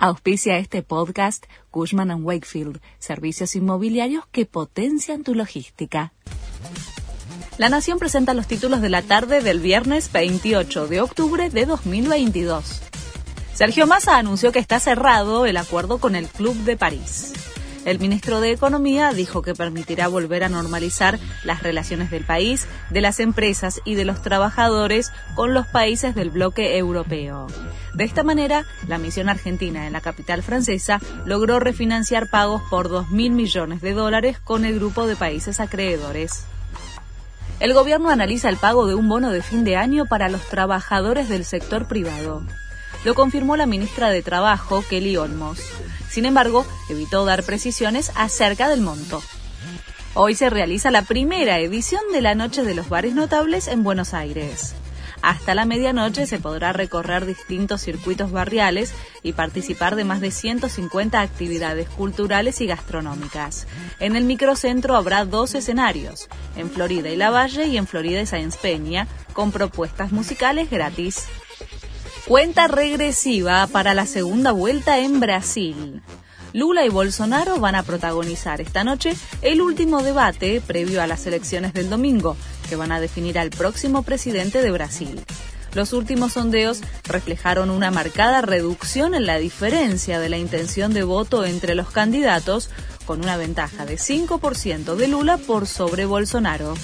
[0.00, 6.12] Auspicia este podcast Cushman⁇ Wakefield, servicios inmobiliarios que potencian tu logística.
[7.56, 12.80] La Nación presenta los títulos de la tarde del viernes 28 de octubre de 2022.
[13.52, 17.32] Sergio Massa anunció que está cerrado el acuerdo con el Club de París.
[17.84, 23.00] El ministro de Economía dijo que permitirá volver a normalizar las relaciones del país, de
[23.00, 27.48] las empresas y de los trabajadores con los países del bloque europeo.
[27.98, 33.32] De esta manera, la misión argentina en la capital francesa logró refinanciar pagos por 2.000
[33.32, 36.44] millones de dólares con el grupo de países acreedores.
[37.58, 41.28] El gobierno analiza el pago de un bono de fin de año para los trabajadores
[41.28, 42.44] del sector privado.
[43.04, 45.58] Lo confirmó la ministra de Trabajo, Kelly Olmos.
[46.08, 49.20] Sin embargo, evitó dar precisiones acerca del monto.
[50.14, 54.14] Hoy se realiza la primera edición de la Noche de los Bares Notables en Buenos
[54.14, 54.76] Aires.
[55.22, 61.20] Hasta la medianoche se podrá recorrer distintos circuitos barriales y participar de más de 150
[61.20, 63.66] actividades culturales y gastronómicas.
[63.98, 68.26] En el microcentro habrá dos escenarios, en Florida y La Valle y en Florida y
[68.26, 71.26] Sáenz Peña, con propuestas musicales gratis.
[72.26, 76.02] Cuenta regresiva para la segunda vuelta en Brasil.
[76.52, 81.74] Lula y Bolsonaro van a protagonizar esta noche el último debate previo a las elecciones
[81.74, 82.36] del domingo,
[82.68, 85.20] que van a definir al próximo presidente de Brasil.
[85.74, 91.44] Los últimos sondeos reflejaron una marcada reducción en la diferencia de la intención de voto
[91.44, 92.70] entre los candidatos,
[93.04, 96.74] con una ventaja de 5% de Lula por sobre Bolsonaro.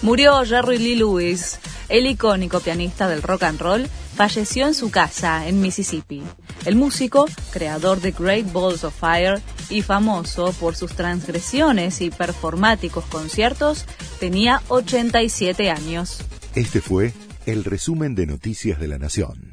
[0.00, 1.58] Murió Jerry Lee Lewis,
[1.92, 6.22] el icónico pianista del rock and roll, falleció en su casa en Mississippi.
[6.64, 13.04] El músico, creador de Great Balls of Fire y famoso por sus transgresiones y performáticos
[13.04, 13.84] conciertos,
[14.18, 16.20] tenía 87 años.
[16.54, 17.12] Este fue
[17.44, 19.51] el resumen de Noticias de la Nación.